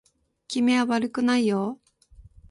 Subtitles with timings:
[0.47, 1.79] 君は悪くないよ